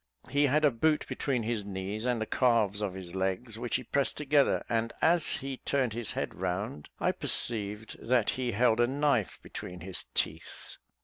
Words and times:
He 0.31 0.47
had 0.47 0.65
a 0.65 0.71
boot 0.71 1.05
between 1.07 1.43
his 1.43 1.63
knees 1.63 2.05
and 2.07 2.19
the 2.19 2.25
calves 2.25 2.81
of 2.81 2.95
his 2.95 3.13
legs, 3.13 3.59
which 3.59 3.75
he 3.75 3.83
pressed 3.83 4.17
together, 4.17 4.65
and 4.67 4.91
as 4.99 5.27
he 5.27 5.57
turned 5.57 5.93
his 5.93 6.13
head 6.13 6.33
round, 6.33 6.89
I 6.99 7.11
perceived 7.11 7.97
that 8.01 8.31
he 8.31 8.53
held 8.53 8.79
a 8.79 8.87
knife 8.87 9.39
between 9.43 9.81
his 9.81 10.05
teeth. 10.15 10.77